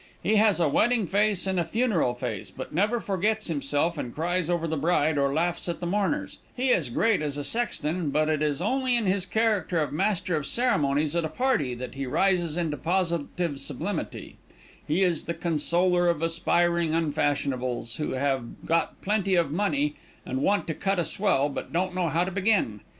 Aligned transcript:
He 0.23 0.37
has 0.37 0.59
a 0.59 0.67
wedding 0.67 1.05
face 1.05 1.45
and 1.45 1.59
a 1.59 1.63
funeral 1.63 2.15
face, 2.15 2.49
but 2.49 2.73
never 2.73 2.99
forgets 2.99 3.45
himself 3.45 3.99
and 3.99 4.15
cries 4.15 4.49
over 4.49 4.65
the 4.67 4.75
bride 4.75 5.15
or 5.15 5.31
laughs 5.31 5.69
at 5.69 5.79
the 5.79 5.85
mourners; 5.85 6.39
he 6.57 6.71
is 6.71 6.89
great 6.89 7.21
as 7.21 7.37
a 7.37 7.43
sexton, 7.43 8.09
but 8.09 8.27
it 8.27 8.41
is 8.41 8.63
only 8.63 8.97
in 8.97 9.05
his 9.05 9.27
character 9.27 9.77
of 9.79 9.93
master 9.93 10.35
of 10.35 10.47
ceremonies 10.47 11.15
at 11.15 11.23
a 11.23 11.29
party, 11.29 11.75
that 11.75 11.93
he 11.93 12.07
rises 12.07 12.57
into 12.57 12.77
positive 12.77 13.59
sublimity 13.59 14.37
he 14.87 15.03
is 15.03 15.25
the 15.25 15.35
consoler 15.35 16.07
of 16.09 16.23
aspiring 16.23 16.95
unfashionables, 16.95 17.97
who 17.97 18.13
have 18.13 18.65
got 18.65 18.99
plenty 19.03 19.35
of 19.35 19.51
money, 19.51 19.93
and 20.25 20.41
want 20.41 20.65
to 20.65 20.73
cut 20.73 20.97
a 20.97 21.05
swell, 21.05 21.47
but 21.47 21.71
don't 21.71 21.93
know 21.93 22.09
how 22.09 22.23
to 22.23 22.31
begin. 22.31 22.79